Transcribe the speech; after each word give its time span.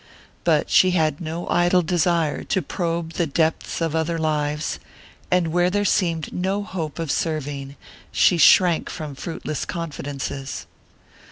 But 0.43 0.71
she 0.71 0.91
had 0.97 1.21
no 1.21 1.47
idle 1.47 1.83
desire 1.83 2.43
to 2.45 2.63
probe 2.63 3.13
the 3.13 3.27
depths 3.27 3.81
of 3.81 3.95
other 3.95 4.17
lives; 4.17 4.79
and 5.29 5.49
where 5.49 5.69
there 5.69 5.85
seemed 5.85 6.33
no 6.33 6.63
hope 6.63 6.97
of 6.97 7.11
serving 7.11 7.75
she 8.11 8.37
shrank 8.39 8.89
from 8.89 9.13
fruitless 9.13 9.63
confidences. 9.63 10.65